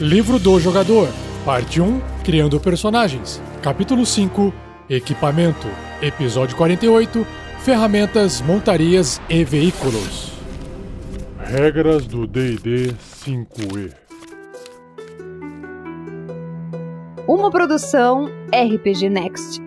[0.00, 1.08] Livro do Jogador,
[1.44, 4.54] Parte 1 Criando Personagens, Capítulo 5
[4.88, 5.66] Equipamento,
[6.00, 7.26] Episódio 48
[7.64, 10.30] Ferramentas, Montarias e Veículos.
[11.40, 13.92] Regras do DD 5E.
[17.26, 19.60] Uma produção RPG Next.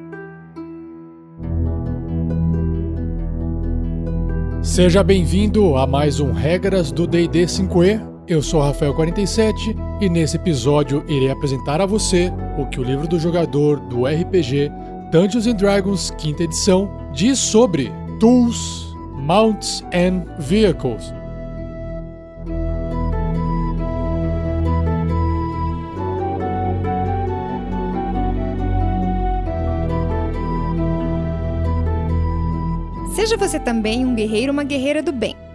[4.62, 8.11] Seja bem-vindo a mais um Regras do DD 5E.
[8.32, 13.20] Eu sou Rafael47 e nesse episódio irei apresentar a você o que o livro do
[13.20, 14.72] jogador do RPG
[15.12, 17.92] Dungeons and Dragons, quinta edição, diz sobre
[18.22, 21.14] Tools, Mounts and Vehicles.
[33.14, 35.36] Seja você também um guerreiro ou uma guerreira do bem.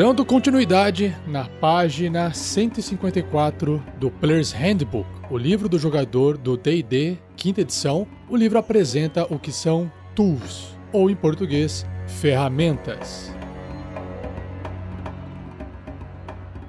[0.00, 7.60] Dando continuidade na página 154 do Player's Handbook, o livro do jogador do D&D, quinta
[7.60, 13.30] edição, o livro apresenta o que são tools, ou em português, ferramentas.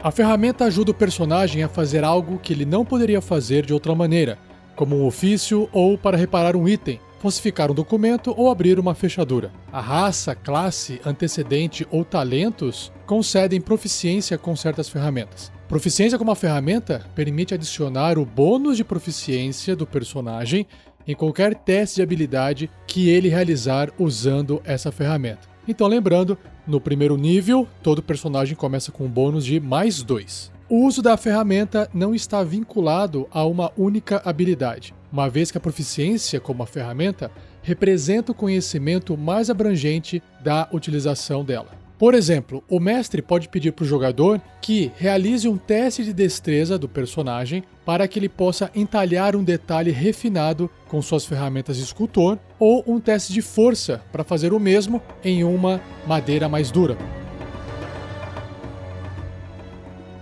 [0.03, 3.95] A ferramenta ajuda o personagem a fazer algo que ele não poderia fazer de outra
[3.95, 4.37] maneira,
[4.75, 9.51] como um ofício ou para reparar um item, falsificar um documento ou abrir uma fechadura.
[9.71, 15.51] A raça, classe, antecedente ou talentos concedem proficiência com certas ferramentas.
[15.67, 20.65] Proficiência como ferramenta permite adicionar o bônus de proficiência do personagem
[21.07, 25.47] em qualquer teste de habilidade que ele realizar usando essa ferramenta.
[25.67, 30.51] Então, lembrando, no primeiro nível, todo personagem começa com um bônus de mais 2.
[30.71, 35.59] O uso da ferramenta não está vinculado a uma única habilidade, uma vez que a
[35.59, 37.29] proficiência como a ferramenta
[37.61, 41.71] representa o conhecimento mais abrangente da utilização dela.
[41.99, 46.77] Por exemplo, o mestre pode pedir para o jogador que realize um teste de destreza
[46.77, 52.37] do personagem para que ele possa entalhar um detalhe refinado com suas ferramentas de escultor,
[52.57, 56.95] ou um teste de força para fazer o mesmo em uma madeira mais dura.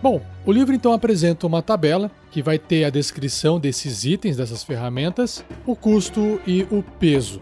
[0.01, 4.63] Bom, o livro então apresenta uma tabela que vai ter a descrição desses itens, dessas
[4.63, 7.39] ferramentas, o custo e o peso.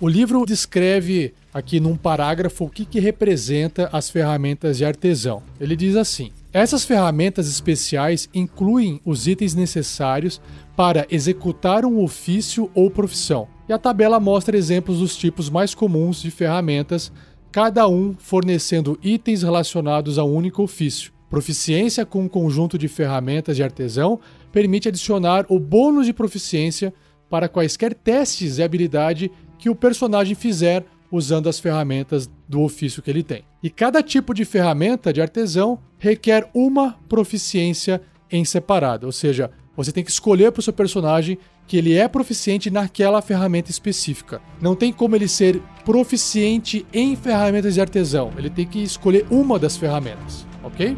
[0.00, 5.42] O livro descreve aqui num parágrafo o que, que representa as ferramentas de artesão.
[5.60, 10.40] Ele diz assim: essas ferramentas especiais incluem os itens necessários
[10.76, 13.48] para executar um ofício ou profissão.
[13.66, 17.10] E a tabela mostra exemplos dos tipos mais comuns de ferramentas,
[17.50, 21.12] cada um fornecendo itens relacionados a um único ofício.
[21.30, 24.20] Proficiência com um conjunto de ferramentas de artesão
[24.52, 26.92] permite adicionar o bônus de proficiência
[27.30, 33.10] para quaisquer testes de habilidade que o personagem fizer usando as ferramentas do ofício que
[33.10, 33.44] ele tem.
[33.62, 38.00] E cada tipo de ferramenta de artesão requer uma proficiência
[38.30, 42.08] em separado, ou seja, você tem que escolher para o seu personagem que ele é
[42.08, 44.40] proficiente naquela ferramenta específica.
[44.60, 48.32] Não tem como ele ser proficiente em ferramentas de artesão.
[48.36, 50.96] Ele tem que escolher uma das ferramentas, ok?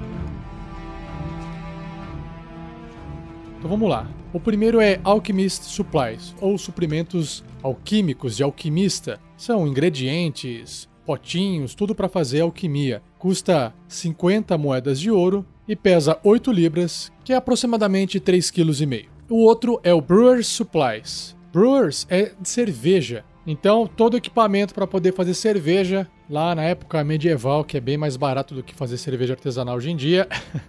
[3.58, 4.08] Então vamos lá.
[4.34, 9.20] O primeiro é Alchemist Supplies, ou suprimentos alquímicos de alquimista.
[9.36, 13.00] São ingredientes, potinhos, tudo para fazer alquimia.
[13.16, 18.50] Custa 50 moedas de ouro e pesa 8 libras, que é aproximadamente 3,5
[18.98, 19.08] kg.
[19.30, 21.36] O outro é o Brewer's Supplies.
[21.52, 23.24] Brewers é de cerveja.
[23.46, 28.16] Então, todo equipamento para poder fazer cerveja, lá na época medieval, que é bem mais
[28.16, 30.26] barato do que fazer cerveja artesanal hoje em dia,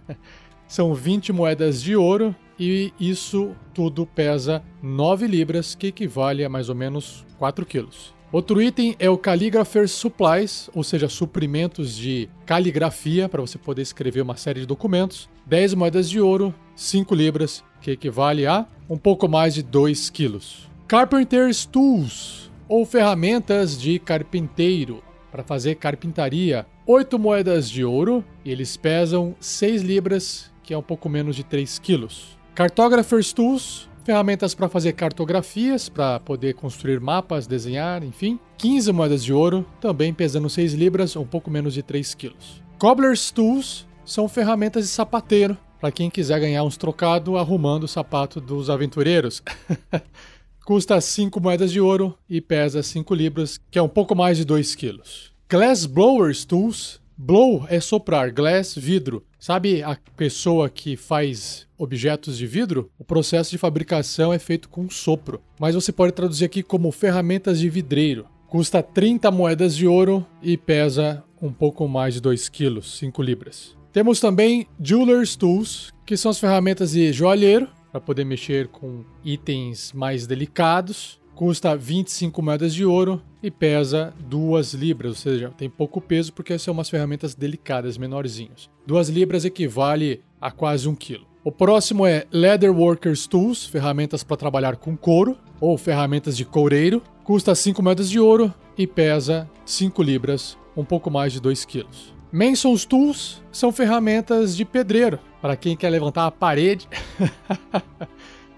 [0.68, 6.70] são 20 moedas de ouro e isso tudo pesa 9 libras, que equivale a mais
[6.70, 8.14] ou menos 4 quilos.
[8.32, 14.22] Outro item é o Calligrapher's Supplies, ou seja, suprimentos de caligrafia para você poder escrever
[14.22, 15.30] uma série de documentos.
[15.46, 20.70] 10 moedas de ouro, 5 libras, que equivale a um pouco mais de 2 quilos.
[20.88, 26.66] Carpenter's Tools, ou ferramentas de carpinteiro para fazer carpintaria.
[26.86, 31.44] 8 moedas de ouro, e eles pesam 6 libras, que é um pouco menos de
[31.44, 32.38] 3 quilos.
[32.56, 38.40] Cartographer's Tools, ferramentas para fazer cartografias, para poder construir mapas, desenhar, enfim.
[38.58, 42.64] 15 moedas de ouro, também pesando 6 libras, um pouco menos de 3 quilos.
[42.80, 48.40] Cobbler's Tools são ferramentas de sapateiro, para quem quiser ganhar uns trocados arrumando o sapato
[48.40, 49.44] dos aventureiros.
[50.64, 54.46] Custa 5 moedas de ouro e pesa 5 libras, que é um pouco mais de
[54.46, 55.34] 2 quilos.
[55.50, 57.04] Glass Blowers Tools.
[57.18, 59.24] Blow é soprar, glass, vidro.
[59.46, 62.90] Sabe a pessoa que faz objetos de vidro?
[62.98, 67.60] O processo de fabricação é feito com sopro, mas você pode traduzir aqui como ferramentas
[67.60, 68.26] de vidreiro.
[68.48, 73.78] Custa 30 moedas de ouro e pesa um pouco mais de 2 quilos, 5 libras.
[73.94, 79.94] Temos também Jeweler's Tools, que são as ferramentas de joalheiro, para poder mexer com itens
[79.94, 81.20] mais delicados.
[81.36, 86.58] Custa 25 moedas de ouro e pesa 2 libras, ou seja, tem pouco peso porque
[86.58, 88.70] são umas ferramentas delicadas, menorzinhos.
[88.88, 91.28] 2 libras equivale a quase 1 quilo.
[91.44, 97.04] O próximo é Leather Workers Tools, ferramentas para trabalhar com couro ou ferramentas de coureiro.
[97.26, 102.16] Custa 5 moedas de ouro e pesa 5 libras, um pouco mais de 2 quilos.
[102.32, 106.88] Mason's Tools são ferramentas de pedreiro, para quem quer levantar a parede,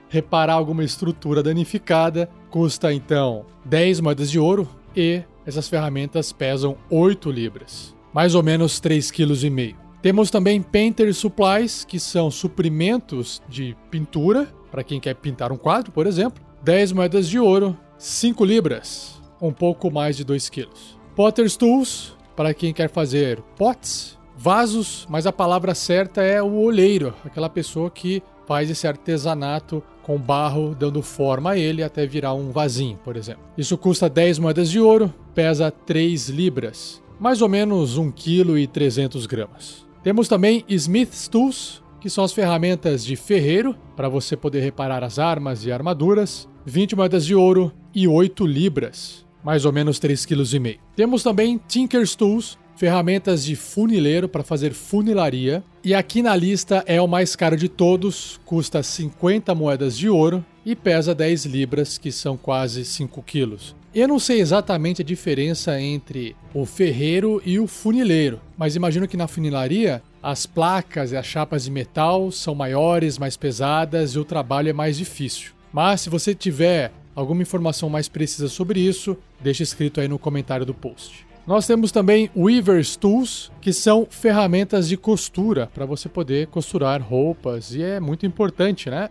[0.09, 7.29] reparar alguma estrutura danificada, custa então 10 moedas de ouro e essas ferramentas pesam 8
[7.31, 9.75] libras, mais ou menos 3,5 kg.
[10.01, 15.91] Temos também Painter Supplies, que são suprimentos de pintura, para quem quer pintar um quadro,
[15.91, 16.43] por exemplo.
[16.63, 20.97] 10 moedas de ouro, 5 libras, um pouco mais de 2 quilos.
[21.15, 27.13] Potter's Tools, para quem quer fazer potes, vasos, mas a palavra certa é o olheiro,
[27.25, 32.49] aquela pessoa que faz esse artesanato com barro, dando forma a ele até virar um
[32.49, 33.43] vasinho, por exemplo.
[33.57, 38.65] Isso custa 10 moedas de ouro, pesa 3 libras, mais ou menos 1 kg e
[38.65, 39.85] 300 gramas.
[40.01, 45.19] Temos também Smith's Tools, que são as ferramentas de ferreiro para você poder reparar as
[45.19, 50.79] armas e armaduras, 20 moedas de ouro e 8 libras mais ou menos 3,5 kg.
[50.93, 55.63] Temos também Tinker's Tools, ferramentas de funileiro para fazer funilaria.
[55.83, 60.45] E aqui na lista é o mais caro de todos, custa 50 moedas de ouro
[60.65, 63.75] e pesa 10 libras, que são quase 5 quilos.
[63.95, 69.17] Eu não sei exatamente a diferença entre o ferreiro e o funileiro, mas imagino que
[69.17, 74.25] na funilaria as placas e as chapas de metal são maiores, mais pesadas e o
[74.25, 75.51] trabalho é mais difícil.
[75.73, 80.65] Mas se você tiver alguma informação mais precisa sobre isso, deixa escrito aí no comentário
[80.65, 81.26] do post.
[81.47, 87.73] Nós temos também Weaver's Tools, que são ferramentas de costura para você poder costurar roupas
[87.73, 89.09] e é muito importante, né?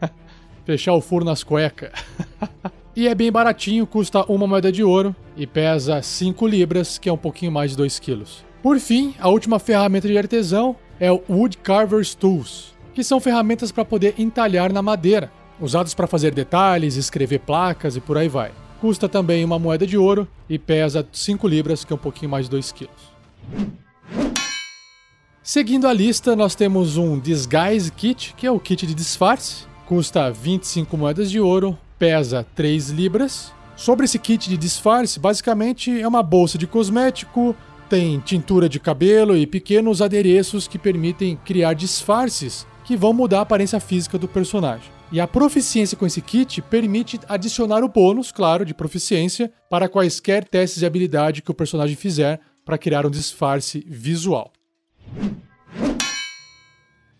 [0.64, 1.92] Fechar o furo nas cuecas.
[2.96, 7.12] e é bem baratinho, custa uma moeda de ouro e pesa 5 libras, que é
[7.12, 8.42] um pouquinho mais de 2 quilos.
[8.62, 13.70] Por fim, a última ferramenta de artesão é o Wood Carver's Tools, que são ferramentas
[13.70, 18.63] para poder entalhar na madeira usados para fazer detalhes, escrever placas e por aí vai.
[18.84, 22.44] Custa também uma moeda de ouro e pesa 5 libras, que é um pouquinho mais
[22.44, 23.14] de 2 quilos.
[25.42, 29.64] Seguindo a lista, nós temos um Disguise Kit, que é o kit de disfarce.
[29.86, 33.54] Custa 25 moedas de ouro, pesa 3 libras.
[33.74, 37.56] Sobre esse kit de disfarce, basicamente é uma bolsa de cosmético,
[37.88, 43.42] tem tintura de cabelo e pequenos adereços que permitem criar disfarces que vão mudar a
[43.44, 44.93] aparência física do personagem.
[45.12, 50.44] E a proficiência com esse kit permite adicionar o bônus, claro, de proficiência para quaisquer
[50.44, 54.52] testes de habilidade que o personagem fizer para criar um disfarce visual.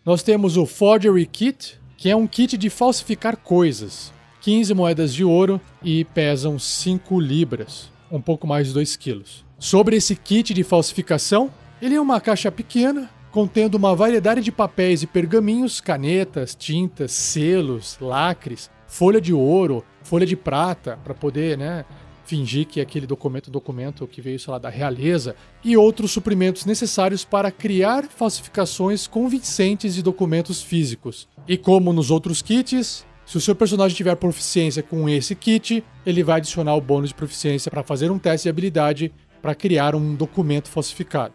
[0.05, 4.13] Nós temos o Forgery Kit, que é um kit de falsificar coisas.
[4.41, 9.45] 15 moedas de ouro e pesam 5 libras, um pouco mais de 2 quilos.
[9.59, 11.51] Sobre esse kit de falsificação,
[11.81, 17.99] ele é uma caixa pequena, contendo uma variedade de papéis e pergaminhos, canetas, tintas, selos,
[18.01, 21.85] lacres, folha de ouro, folha de prata, para poder, né,
[22.25, 26.65] fingir que aquele documento é documento que veio, sei lá, da realeza, e outros suprimentos
[26.65, 31.27] necessários para criar falsificações convincentes de documentos físicos.
[31.49, 36.23] E como nos outros kits, se o seu personagem tiver proficiência com esse kit, ele
[36.23, 39.13] vai adicionar o bônus de proficiência para fazer um teste de habilidade
[39.43, 41.35] para criar um documento falsificado.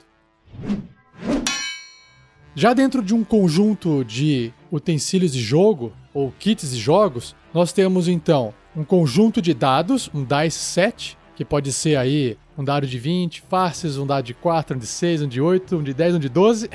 [2.55, 8.07] Já dentro de um conjunto de utensílios de jogo, ou kits de jogos, nós temos
[8.07, 12.99] então um conjunto de dados, um dice set, que pode ser aí um dado de
[12.99, 16.15] 20 faces, um dado de 4, um de 6, um de 8, um de 10,
[16.15, 16.69] um de 12.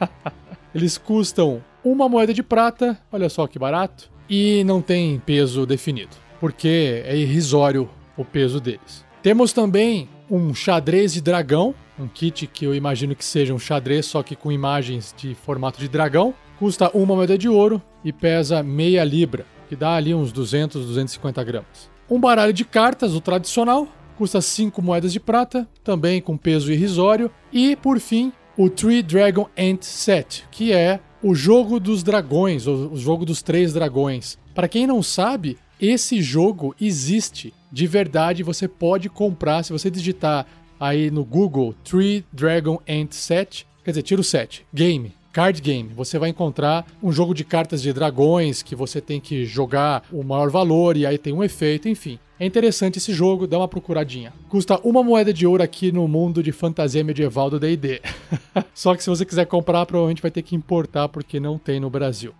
[0.74, 6.16] Eles custam uma moeda de prata, olha só que barato, e não tem peso definido,
[6.40, 9.04] porque é irrisório o peso deles.
[9.22, 14.06] Temos também um xadrez de dragão, um kit que eu imagino que seja um xadrez,
[14.06, 16.34] só que com imagens de formato de dragão.
[16.58, 19.46] Custa uma moeda de ouro e pesa meia libra.
[19.66, 21.90] que dá ali uns 200, 250 gramas.
[22.08, 27.30] Um baralho de cartas, o tradicional, custa 5 moedas de prata, também com peso irrisório.
[27.50, 32.94] E, por fim, o Three Dragon Ant Set, que é o jogo dos dragões, o
[32.96, 34.38] jogo dos três dragões.
[34.54, 38.42] Para quem não sabe, esse jogo existe de verdade.
[38.42, 40.46] Você pode comprar se você digitar
[40.84, 45.88] aí no Google Three Dragon Ant Set, quer dizer, tira o set, game, card game.
[45.94, 50.22] Você vai encontrar um jogo de cartas de dragões que você tem que jogar o
[50.22, 52.18] maior valor e aí tem um efeito, enfim.
[52.38, 54.34] É interessante esse jogo, dá uma procuradinha.
[54.50, 58.02] Custa uma moeda de ouro aqui no mundo de fantasia medieval do D&D.
[58.74, 61.88] Só que se você quiser comprar, provavelmente vai ter que importar porque não tem no
[61.88, 62.34] Brasil.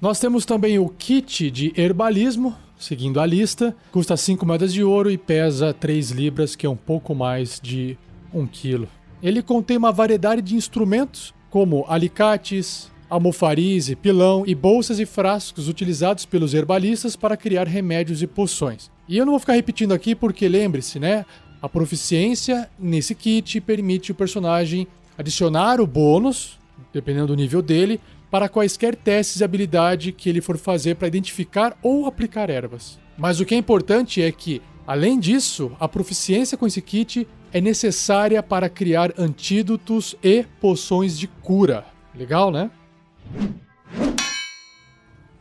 [0.00, 3.74] Nós temos também o kit de herbalismo, seguindo a lista.
[3.90, 7.98] Custa 5 moedas de ouro e pesa 3 libras, que é um pouco mais de
[8.32, 8.88] 1 quilo.
[9.22, 16.26] Ele contém uma variedade de instrumentos, como alicates, almofarize, pilão e bolsas e frascos utilizados
[16.26, 18.90] pelos herbalistas para criar remédios e poções.
[19.08, 21.24] E eu não vou ficar repetindo aqui porque lembre-se, né?
[21.62, 24.86] A proficiência nesse kit permite o personagem
[25.16, 26.58] adicionar o bônus,
[26.92, 28.00] dependendo do nível dele,
[28.34, 32.98] para quaisquer testes de habilidade que ele for fazer para identificar ou aplicar ervas.
[33.16, 37.60] Mas o que é importante é que, além disso, a proficiência com esse kit é
[37.60, 41.84] necessária para criar antídotos e poções de cura.
[42.12, 42.72] Legal, né?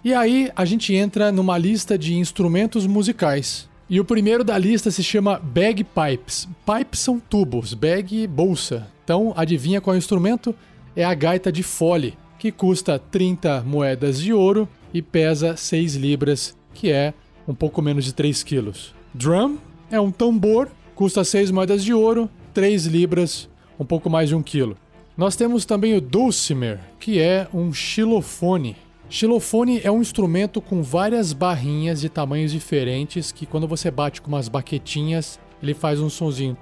[0.03, 3.67] E aí a gente entra numa lista de instrumentos musicais.
[3.89, 6.47] E o primeiro da lista se chama bagpipes.
[6.63, 8.87] Pipes são tubos, bag bolsa.
[9.03, 10.53] Então adivinha qual é o instrumento?
[10.95, 16.53] É a gaita de fole, que custa 30 moedas de ouro e pesa 6 libras,
[16.73, 17.13] que é
[17.47, 18.93] um pouco menos de 3 quilos.
[19.13, 19.57] Drum
[19.89, 24.43] é um tambor, custa 6 moedas de ouro, 3 libras, um pouco mais de 1
[24.43, 24.75] quilo.
[25.15, 28.75] Nós temos também o dulcimer, que é um xilofone.
[29.09, 34.27] Xilofone é um instrumento com várias barrinhas de tamanhos diferentes que quando você bate com
[34.27, 36.57] umas baquetinhas, ele faz um sonzinho.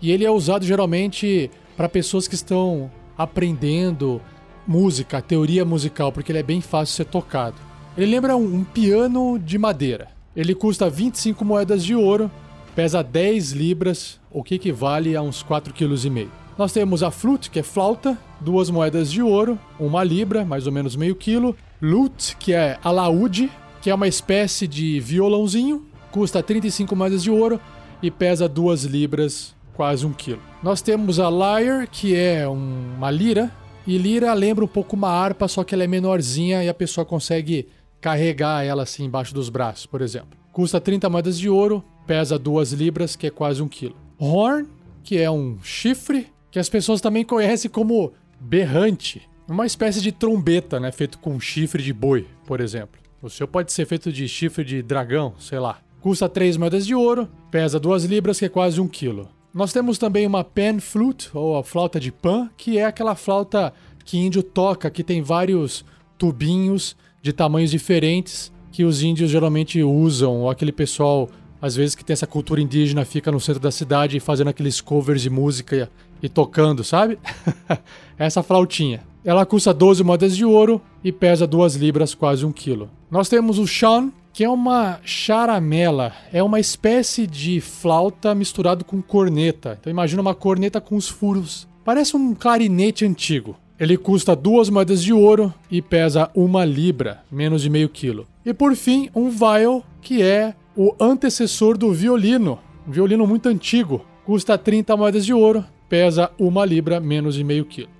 [0.00, 2.88] E ele é usado geralmente para pessoas que estão
[3.22, 4.18] aprendendo
[4.66, 7.56] música, teoria musical, porque ele é bem fácil de ser tocado.
[7.96, 10.08] Ele lembra um, um piano de madeira.
[10.34, 12.30] Ele custa 25 moedas de ouro,
[12.74, 16.28] pesa 10 libras, o que equivale a uns 4,5 kg.
[16.56, 20.72] Nós temos a flute, que é flauta, duas moedas de ouro, uma libra, mais ou
[20.72, 21.54] menos meio quilo.
[21.80, 23.50] Lute, que é alaúde,
[23.82, 27.60] que é uma espécie de violãozinho, custa 35 moedas de ouro
[28.02, 30.42] e pesa 2 libras, quase um quilo.
[30.62, 33.50] Nós temos a lyre, que é um, uma lira,
[33.86, 37.02] e lira lembra um pouco uma harpa, só que ela é menorzinha e a pessoa
[37.02, 37.66] consegue
[37.98, 40.38] carregar ela assim embaixo dos braços, por exemplo.
[40.52, 43.96] Custa 30 moedas de ouro, pesa 2 libras, que é quase um quilo.
[44.18, 44.68] Horn,
[45.02, 49.26] que é um chifre, que as pessoas também conhecem como berrante.
[49.48, 50.92] Uma espécie de trombeta, né?
[50.92, 53.00] Feito com chifre de boi, por exemplo.
[53.22, 55.78] O seu pode ser feito de chifre de dragão, sei lá.
[56.02, 59.39] Custa 3 moedas de ouro, pesa 2 libras, que é quase um quilo.
[59.52, 63.72] Nós temos também uma pan flute, ou a flauta de pan, que é aquela flauta
[64.04, 65.84] que índio toca, que tem vários
[66.16, 71.28] tubinhos de tamanhos diferentes que os índios geralmente usam, ou aquele pessoal,
[71.60, 75.20] às vezes, que tem essa cultura indígena, fica no centro da cidade fazendo aqueles covers
[75.20, 75.90] de música
[76.22, 77.18] e tocando, sabe?
[78.16, 79.02] essa flautinha.
[79.24, 82.88] Ela custa 12 moedas de ouro e pesa 2 libras, quase 1 quilo.
[83.10, 89.02] Nós temos o Shan, que é uma charamela, é uma espécie de flauta misturado com
[89.02, 89.76] corneta.
[89.78, 91.68] Então imagina uma corneta com os furos.
[91.84, 93.54] Parece um clarinete antigo.
[93.78, 98.26] Ele custa duas moedas de ouro e pesa uma libra, menos de meio quilo.
[98.42, 104.06] E por fim, um viol, que é o antecessor do violino, um violino muito antigo.
[104.24, 107.90] Custa 30 moedas de ouro, pesa uma libra, menos de meio quilo.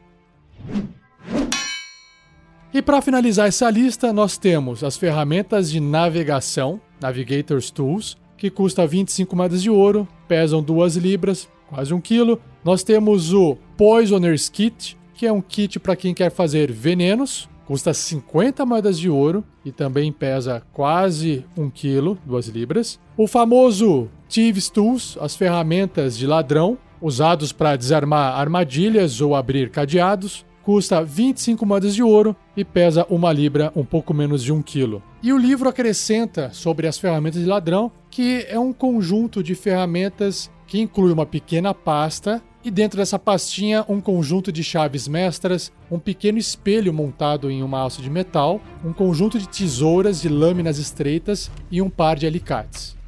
[2.72, 8.86] E para finalizar essa lista, nós temos as ferramentas de navegação, Navigator's Tools, que custa
[8.86, 12.40] 25 moedas de ouro, pesam 2 libras, quase 1 quilo.
[12.64, 17.92] Nós temos o Poisoner's Kit, que é um kit para quem quer fazer venenos, custa
[17.92, 23.00] 50 moedas de ouro e também pesa quase 1 quilo, 2 libras.
[23.16, 30.46] O famoso Thieves Tools, as ferramentas de ladrão, usados para desarmar armadilhas ou abrir cadeados,
[30.70, 35.02] custa 25 moedas de ouro e pesa uma libra, um pouco menos de um quilo.
[35.20, 40.48] E o livro acrescenta sobre as ferramentas de ladrão que é um conjunto de ferramentas
[40.68, 45.98] que inclui uma pequena pasta e dentro dessa pastinha um conjunto de chaves mestras, um
[45.98, 51.50] pequeno espelho montado em uma alça de metal, um conjunto de tesouras de lâminas estreitas
[51.68, 52.99] e um par de alicates.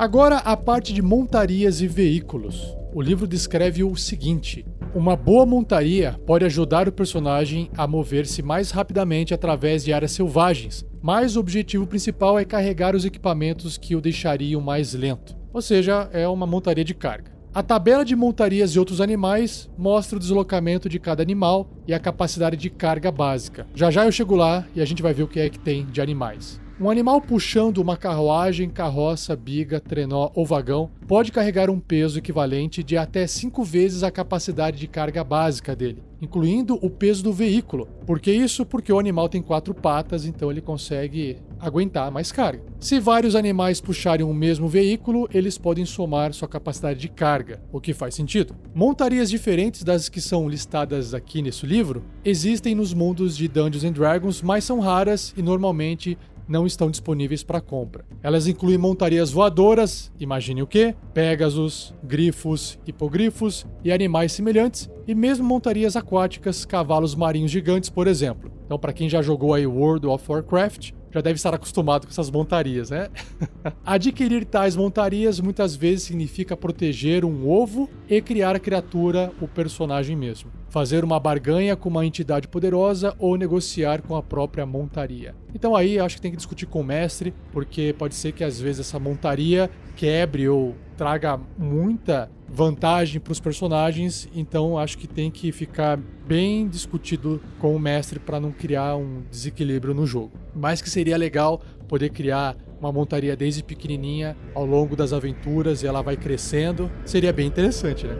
[0.00, 2.74] Agora a parte de montarias e veículos.
[2.94, 4.64] O livro descreve o seguinte:
[4.94, 10.86] uma boa montaria pode ajudar o personagem a mover-se mais rapidamente através de áreas selvagens,
[11.02, 15.36] mas o objetivo principal é carregar os equipamentos que o deixariam mais lento.
[15.52, 17.32] Ou seja, é uma montaria de carga.
[17.52, 22.00] A tabela de montarias de outros animais mostra o deslocamento de cada animal e a
[22.00, 23.66] capacidade de carga básica.
[23.74, 25.84] Já já eu chego lá e a gente vai ver o que é que tem
[25.84, 26.58] de animais.
[26.80, 32.82] Um animal puxando uma carruagem, carroça, biga, trenó ou vagão pode carregar um peso equivalente
[32.82, 37.86] de até 5 vezes a capacidade de carga básica dele, incluindo o peso do veículo.
[38.06, 38.64] Por que isso?
[38.64, 42.62] Porque o animal tem quatro patas, então ele consegue aguentar mais carga.
[42.78, 47.80] Se vários animais puxarem o mesmo veículo, eles podem somar sua capacidade de carga, o
[47.80, 48.56] que faz sentido.
[48.74, 53.92] Montarias diferentes das que são listadas aqui nesse livro existem nos mundos de Dungeons and
[53.92, 56.16] Dragons, mas são raras e normalmente
[56.50, 58.04] não estão disponíveis para compra.
[58.22, 60.94] Elas incluem montarias voadoras, imagine o que?
[61.14, 68.50] Pegasus, grifos, hipogrifos e animais semelhantes, e mesmo montarias aquáticas, cavalos marinhos gigantes, por exemplo.
[68.66, 72.30] Então, para quem já jogou aí World of Warcraft, já deve estar acostumado com essas
[72.30, 73.08] montarias, né?
[73.84, 80.16] Adquirir tais montarias muitas vezes significa proteger um ovo e criar a criatura, o personagem
[80.16, 80.59] mesmo.
[80.70, 85.34] Fazer uma barganha com uma entidade poderosa ou negociar com a própria montaria.
[85.52, 88.60] Então aí acho que tem que discutir com o mestre, porque pode ser que às
[88.60, 95.30] vezes essa montaria quebre ou traga muita vantagem para os personagens, então acho que tem
[95.30, 100.32] que ficar bem discutido com o mestre para não criar um desequilíbrio no jogo.
[100.54, 105.86] Mas que seria legal poder criar uma montaria desde pequenininha ao longo das aventuras e
[105.86, 108.16] ela vai crescendo, seria bem interessante, né?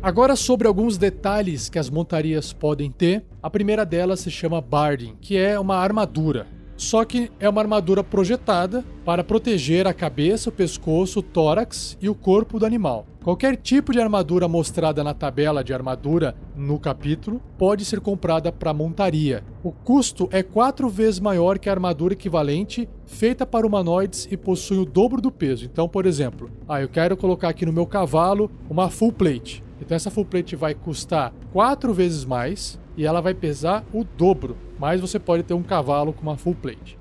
[0.00, 3.24] Agora sobre alguns detalhes que as montarias podem ter.
[3.42, 6.46] A primeira delas se chama Barding, que é uma armadura.
[6.76, 12.08] Só que é uma armadura projetada para proteger a cabeça, o pescoço, o tórax e
[12.08, 13.04] o corpo do animal.
[13.24, 18.72] Qualquer tipo de armadura mostrada na tabela de armadura no capítulo pode ser comprada para
[18.72, 19.42] montaria.
[19.64, 24.78] O custo é quatro vezes maior que a armadura equivalente feita para humanoides e possui
[24.78, 25.64] o dobro do peso.
[25.64, 29.66] Então, por exemplo, ah, eu quero colocar aqui no meu cavalo uma full plate.
[29.80, 34.56] Então essa full plate vai custar quatro vezes mais e ela vai pesar o dobro,
[34.78, 36.98] mas você pode ter um cavalo com uma full plate.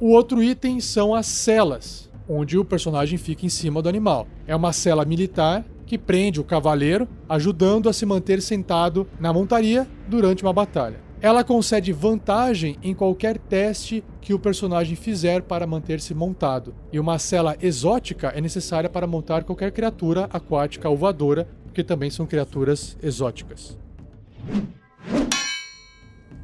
[0.00, 4.26] O outro item são as celas, onde o personagem fica em cima do animal.
[4.46, 9.86] É uma cela militar que prende o cavaleiro, ajudando a se manter sentado na montaria
[10.08, 11.05] durante uma batalha.
[11.26, 17.18] Ela concede vantagem em qualquer teste que o personagem fizer para manter-se montado, e uma
[17.18, 22.96] cela exótica é necessária para montar qualquer criatura aquática ou voadora que também são criaturas
[23.02, 23.76] exóticas.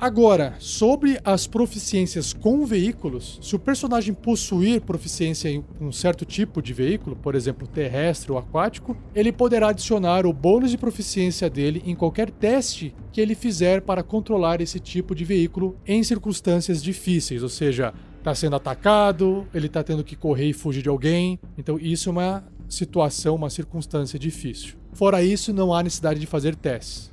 [0.03, 6.61] Agora, sobre as proficiências com veículos, se o personagem possuir proficiência em um certo tipo
[6.61, 11.85] de veículo, por exemplo, terrestre ou aquático, ele poderá adicionar o bônus de proficiência dele
[11.87, 17.41] em qualquer teste que ele fizer para controlar esse tipo de veículo em circunstâncias difíceis,
[17.45, 21.39] ou seja, está sendo atacado, ele está tendo que correr e fugir de alguém.
[21.57, 24.75] Então, isso é uma situação, uma circunstância difícil.
[24.95, 27.13] Fora isso, não há necessidade de fazer testes.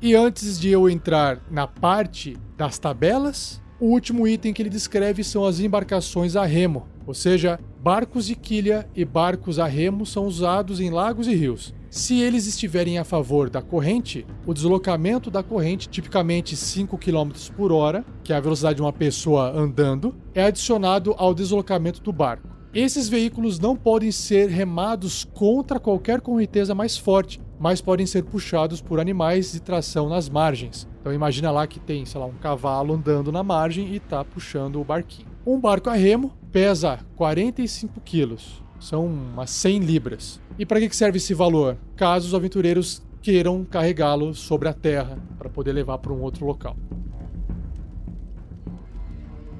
[0.00, 5.24] E antes de eu entrar na parte das tabelas, o último item que ele descreve
[5.24, 10.26] são as embarcações a remo, ou seja, barcos de quilha e barcos a remo são
[10.26, 11.74] usados em lagos e rios.
[11.88, 17.72] Se eles estiverem a favor da corrente, o deslocamento da corrente, tipicamente 5 km por
[17.72, 22.48] hora, que é a velocidade de uma pessoa andando, é adicionado ao deslocamento do barco.
[22.74, 28.80] Esses veículos não podem ser remados contra qualquer correnteza mais forte, mas podem ser puxados
[28.80, 30.88] por animais de tração nas margens.
[31.00, 34.80] Então imagina lá que tem, sei lá, um cavalo andando na margem e está puxando
[34.80, 35.28] o barquinho.
[35.46, 40.40] Um barco a remo pesa 45 quilos, são umas 100 libras.
[40.58, 41.76] E para que serve esse valor?
[41.94, 46.76] Caso os aventureiros queiram carregá-lo sobre a terra para poder levar para um outro local.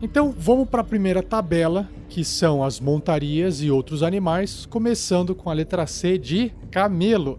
[0.00, 5.48] Então vamos para a primeira tabela, que são as montarias e outros animais, começando com
[5.48, 7.38] a letra C de camelo.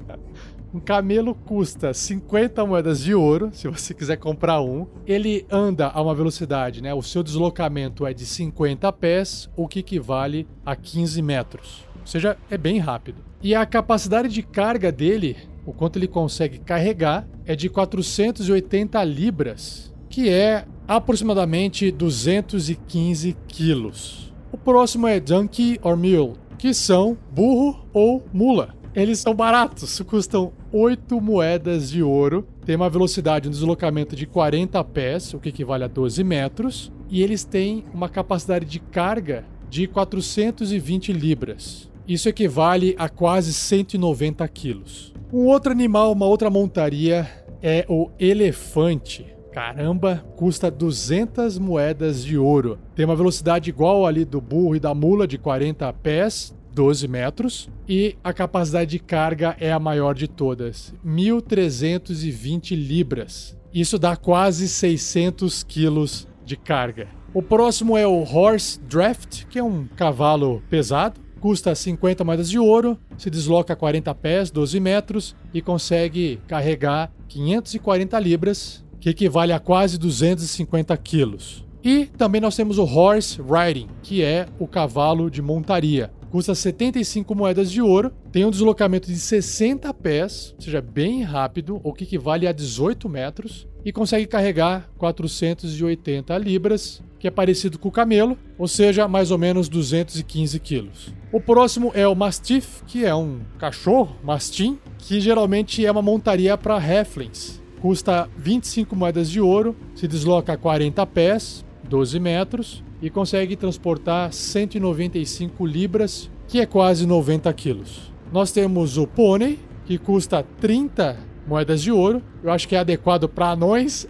[0.72, 4.86] um camelo custa 50 moedas de ouro, se você quiser comprar um.
[5.06, 6.92] Ele anda a uma velocidade, né?
[6.92, 11.86] O seu deslocamento é de 50 pés, o que equivale a 15 metros.
[12.00, 13.24] Ou seja, é bem rápido.
[13.42, 19.88] E a capacidade de carga dele, o quanto ele consegue carregar, é de 480 libras,
[20.08, 24.32] que é aproximadamente 215 quilos.
[24.50, 28.74] O próximo é Donkey or Mule, que são burro ou mula.
[28.94, 32.46] Eles são baratos, custam 8 moedas de ouro.
[32.64, 37.22] tem uma velocidade, um deslocamento de 40 pés, o que equivale a 12 metros, e
[37.22, 41.90] eles têm uma capacidade de carga de 420 libras.
[42.06, 45.14] Isso equivale a quase 190 quilos.
[45.32, 47.28] Um outro animal, uma outra montaria
[47.62, 49.26] é o elefante.
[49.52, 52.78] Caramba, custa 200 moedas de ouro.
[52.94, 57.68] Tem uma velocidade igual ali do burro e da mula de 40 pés, 12 metros,
[57.88, 63.56] e a capacidade de carga é a maior de todas, 1.320 libras.
[63.72, 67.08] Isso dá quase 600 quilos de carga.
[67.34, 72.58] O próximo é o Horse Draft, que é um cavalo pesado, custa 50 moedas de
[72.58, 79.60] ouro, se desloca 40 pés, 12 metros e consegue carregar 540 libras, que equivale a
[79.60, 81.64] quase 250 quilos.
[81.82, 87.34] E também nós temos o Horse Riding, que é o cavalo de montaria custa 75
[87.34, 92.04] moedas de ouro, tem um deslocamento de 60 pés, ou seja, bem rápido, o que
[92.04, 98.36] equivale a 18 metros, e consegue carregar 480 libras, que é parecido com o camelo,
[98.58, 101.14] ou seja, mais ou menos 215 quilos.
[101.32, 106.56] O próximo é o Mastiff, que é um cachorro, mastim, que geralmente é uma montaria
[106.56, 107.60] para Heflins.
[107.80, 115.64] Custa 25 moedas de ouro, se desloca 40 pés, 12 metros, e consegue transportar 195
[115.64, 118.12] libras, que é quase 90 quilos.
[118.32, 122.22] Nós temos o pônei, que custa 30 moedas de ouro.
[122.42, 124.06] Eu acho que é adequado para anões.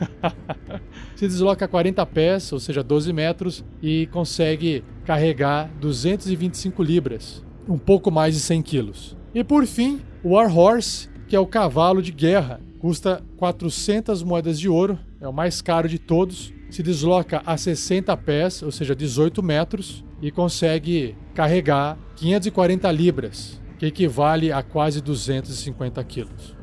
[1.14, 8.10] Se desloca 40 pés, ou seja, 12 metros, e consegue carregar 225 libras, um pouco
[8.10, 9.16] mais de 100 quilos.
[9.34, 14.58] E por fim, o War Horse, que é o cavalo de guerra, custa 400 moedas
[14.58, 18.96] de ouro, é o mais caro de todos, se desloca a 60 pés, ou seja,
[18.96, 26.56] 18 metros, e consegue carregar 540 libras, que equivale a quase 250 quilos.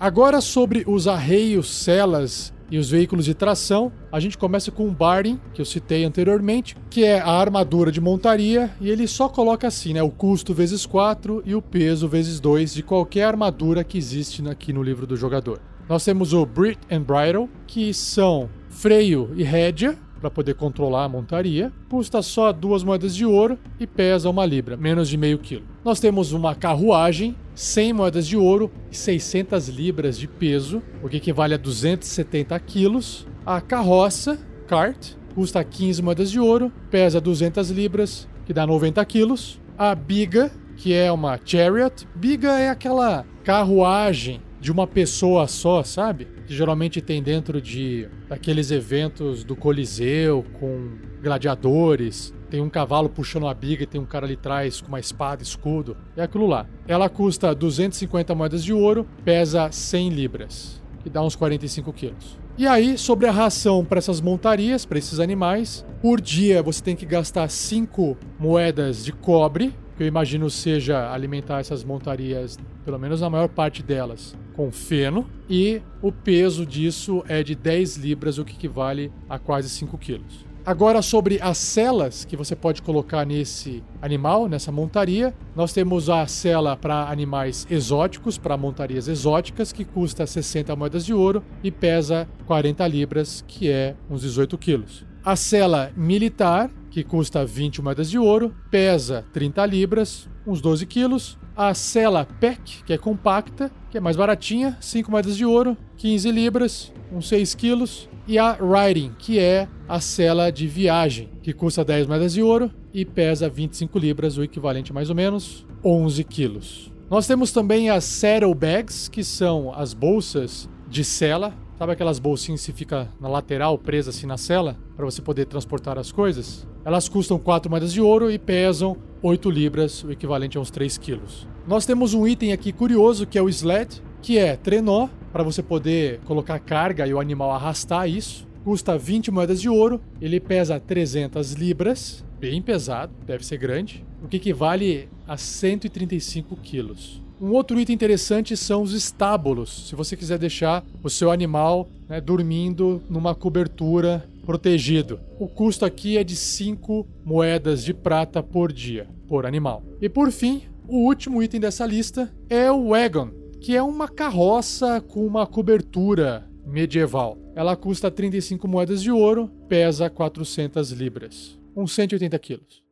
[0.00, 4.90] Agora sobre os arreios, celas e os veículos de tração, a gente começa com o
[4.90, 9.66] Barding, que eu citei anteriormente, que é a armadura de montaria, e ele só coloca
[9.66, 13.98] assim, né, o custo vezes 4 e o peso vezes 2 de qualquer armadura que
[13.98, 15.60] existe aqui no livro do jogador.
[15.88, 21.08] Nós temos o Brit and Bridle, que são freio e rédea para poder controlar a
[21.08, 21.72] montaria.
[21.88, 25.64] Custa só duas moedas de ouro e pesa uma libra, menos de meio quilo.
[25.84, 31.16] Nós temos uma carruagem, 100 moedas de ouro e 600 libras de peso, o que
[31.16, 33.26] equivale a 270 quilos.
[33.46, 34.38] A carroça,
[34.68, 39.58] cart, custa 15 moedas de ouro, pesa 200 libras, que dá 90 quilos.
[39.78, 42.06] A biga, que é uma chariot.
[42.14, 46.28] Biga é aquela carruagem de uma pessoa só, sabe?
[46.46, 50.90] Que geralmente tem dentro de aqueles eventos do Coliseu com
[51.22, 52.34] gladiadores.
[52.48, 55.42] Tem um cavalo puxando a biga e tem um cara ali atrás com uma espada,
[55.42, 55.96] escudo.
[56.16, 56.66] É aquilo lá.
[56.86, 62.38] Ela custa 250 moedas de ouro, pesa 100 libras, que dá uns 45 quilos.
[62.58, 66.96] E aí, sobre a ração para essas montarias, para esses animais, por dia você tem
[66.96, 73.22] que gastar 5 moedas de cobre, que eu imagino seja alimentar essas montarias, pelo menos
[73.22, 78.44] a maior parte delas, com feno, e o peso disso é de 10 libras, o
[78.44, 80.45] que equivale a quase 5 quilos.
[80.66, 86.26] Agora, sobre as celas que você pode colocar nesse animal, nessa montaria, nós temos a
[86.26, 92.28] cela para animais exóticos, para montarias exóticas, que custa 60 moedas de ouro e pesa
[92.46, 95.06] 40 libras, que é uns 18 quilos.
[95.24, 101.38] A cela militar, que custa 20 moedas de ouro, pesa 30 libras, uns 12 quilos.
[101.56, 106.30] A cela PEC, que é compacta, que é mais baratinha, 5 moedas de ouro, 15
[106.30, 108.08] libras, uns 6 quilos.
[108.28, 112.70] E a Riding, que é a cela de viagem, que custa 10 moedas de ouro
[112.92, 116.92] e pesa 25 libras, o equivalente mais ou menos 11 quilos.
[117.08, 122.64] Nós temos também as Saddle Bags, que são as bolsas de cela Sabe aquelas bolsinhas
[122.64, 126.66] que fica na lateral, presa assim na cela, para você poder transportar as coisas?
[126.86, 130.96] Elas custam 4 moedas de ouro e pesam 8 libras, o equivalente a uns 3
[130.96, 131.44] quilos.
[131.66, 135.64] Nós temos um item aqui curioso que é o sled, que é trenó, para você
[135.64, 138.46] poder colocar carga e o animal arrastar isso.
[138.62, 144.28] Custa 20 moedas de ouro, ele pesa 300 libras, bem pesado, deve ser grande, o
[144.28, 147.20] que equivale a 135 quilos.
[147.40, 149.88] Um outro item interessante são os estábulos.
[149.88, 155.20] Se você quiser deixar o seu animal né, dormindo numa cobertura protegido.
[155.38, 159.82] O custo aqui é de 5 moedas de prata por dia, por animal.
[160.00, 163.30] E por fim, o último item dessa lista é o wagon,
[163.60, 167.36] que é uma carroça com uma cobertura medieval.
[167.56, 172.82] Ela custa 35 moedas de ouro, pesa 400 libras, uns 180 quilos.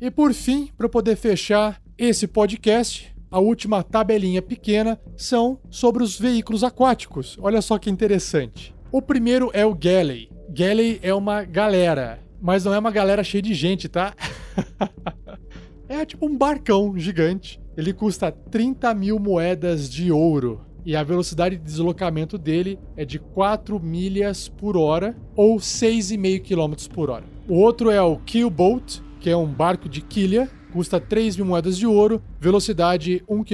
[0.00, 6.18] E por fim, para poder fechar esse podcast, a última tabelinha pequena, são sobre os
[6.18, 7.38] veículos aquáticos.
[7.40, 8.74] Olha só que interessante.
[8.92, 10.28] O primeiro é o Galley.
[10.50, 14.14] Galley é uma galera, mas não é uma galera cheia de gente, tá?
[15.88, 17.58] é tipo um barcão gigante.
[17.74, 20.60] Ele custa 30 mil moedas de ouro.
[20.84, 26.92] E a velocidade de deslocamento dele é de 4 milhas por hora ou 6,5 km
[26.92, 27.24] por hora.
[27.48, 31.78] O outro é o Keelboat, que é um barco de quilha, custa 3 mil moedas
[31.78, 33.44] de ouro, velocidade 1,5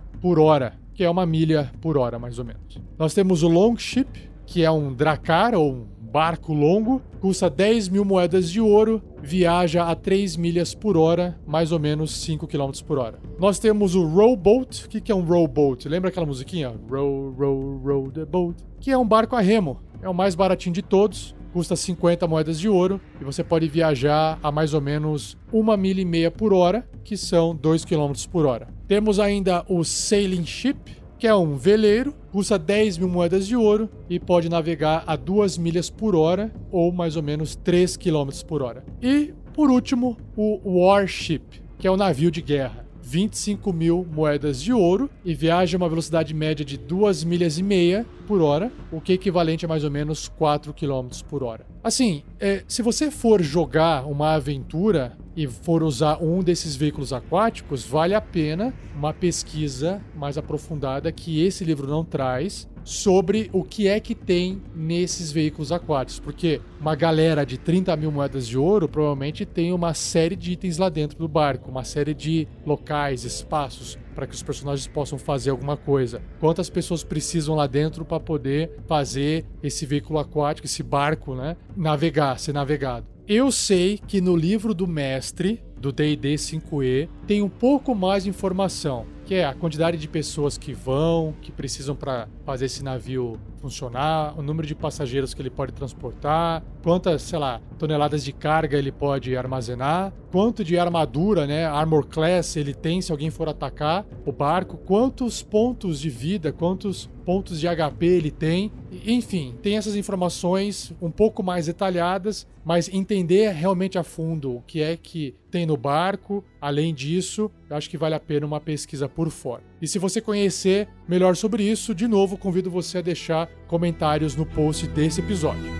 [0.00, 2.80] km por hora, que é uma milha por hora, mais ou menos.
[2.98, 8.02] Nós temos o Longship, que é um dracar ou um barco longo, custa 10 mil
[8.02, 12.98] moedas de ouro, viaja a 3 milhas por hora, mais ou menos 5 km por
[12.98, 13.18] hora.
[13.38, 14.86] Nós temos o Rowboat.
[14.86, 15.86] O que é um rowboat?
[15.86, 16.74] Lembra aquela musiquinha?
[16.90, 18.56] Row, row, row the boat.
[18.80, 19.80] Que é um barco a remo.
[20.00, 24.38] É o mais baratinho de todos, custa 50 moedas de ouro e você pode viajar
[24.42, 28.46] a mais ou menos uma milha e meia por hora, que são 2 km por
[28.46, 28.68] hora.
[28.86, 30.78] Temos ainda o Sailing Ship,
[31.18, 35.58] que é um veleiro, custa 10 mil moedas de ouro e pode navegar a 2
[35.58, 38.84] milhas por hora ou mais ou menos 3 km por hora.
[39.02, 41.42] E, por último, o Warship,
[41.76, 42.87] que é o navio de guerra.
[43.08, 47.62] 25 mil moedas de ouro e viaja a uma velocidade média de 2 milhas e
[47.62, 51.64] meia por hora, o que é equivalente a mais ou menos 4 km por hora.
[51.82, 57.82] Assim, é, se você for jogar uma aventura e for usar um desses veículos aquáticos,
[57.82, 63.86] vale a pena uma pesquisa mais aprofundada que esse livro não traz sobre o que
[63.86, 68.88] é que tem nesses veículos aquáticos, porque uma galera de 30 mil moedas de ouro
[68.88, 73.98] provavelmente tem uma série de itens lá dentro do barco, uma série de locais, espaços
[74.14, 76.22] para que os personagens possam fazer alguma coisa.
[76.40, 82.38] Quantas pessoas precisam lá dentro para poder fazer esse veículo aquático, esse barco, né, navegar,
[82.38, 83.06] ser navegado?
[83.28, 88.30] Eu sei que no livro do mestre do D&D 5e tem um pouco mais de
[88.30, 93.38] informação, que é a quantidade de pessoas que vão, que precisam para fazer esse navio
[93.58, 98.78] funcionar, o número de passageiros que ele pode transportar, quantas, sei lá, toneladas de carga
[98.78, 104.06] ele pode armazenar, quanto de armadura, né, armor class ele tem se alguém for atacar
[104.24, 108.72] o barco, quantos pontos de vida, quantos pontos de HP ele tem.
[109.04, 114.80] Enfim, tem essas informações um pouco mais detalhadas, mas entender realmente a fundo o que
[114.80, 119.08] é que tem no barco, além disso, eu acho que vale a pena uma pesquisa
[119.08, 119.62] por fora.
[119.80, 124.44] E se você conhecer melhor sobre isso, de novo convido você a deixar comentários no
[124.44, 125.70] post desse episódio.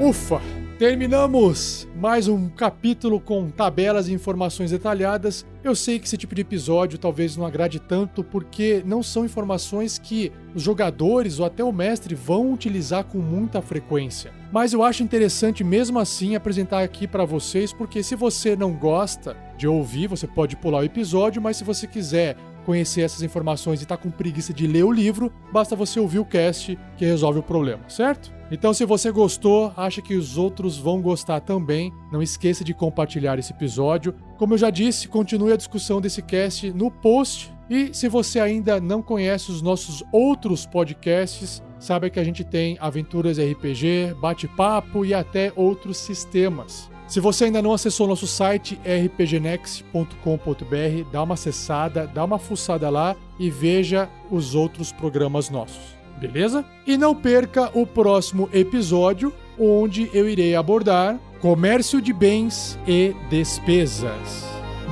[0.00, 0.40] Ufa!
[0.76, 5.46] Terminamos mais um capítulo com tabelas e informações detalhadas.
[5.62, 9.98] Eu sei que esse tipo de episódio talvez não agrade tanto porque não são informações
[9.98, 14.32] que os jogadores ou até o mestre vão utilizar com muita frequência.
[14.50, 19.36] Mas eu acho interessante mesmo assim apresentar aqui para vocês porque se você não gosta
[19.56, 23.86] de ouvir, você pode pular o episódio, mas se você quiser conhecer essas informações e
[23.86, 27.42] tá com preguiça de ler o livro, basta você ouvir o cast que resolve o
[27.42, 28.32] problema, certo?
[28.50, 33.38] Então, se você gostou, acha que os outros vão gostar também, não esqueça de compartilhar
[33.38, 34.14] esse episódio.
[34.36, 37.52] Como eu já disse, continue a discussão desse cast no post.
[37.68, 42.76] E se você ainda não conhece os nossos outros podcasts, saiba que a gente tem
[42.80, 46.90] aventuras RPG, bate-papo e até outros sistemas.
[47.14, 53.14] Se você ainda não acessou nosso site rpgnext.com.br, dá uma acessada, dá uma fuçada lá
[53.38, 56.64] e veja os outros programas nossos beleza?
[56.84, 64.44] E não perca o próximo episódio, onde eu irei abordar comércio de bens e despesas.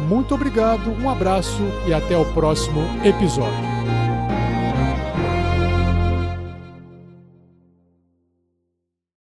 [0.08, 3.91] Muito obrigado, um abraço e até o próximo episódio.